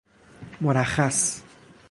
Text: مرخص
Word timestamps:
مرخص 0.61 1.41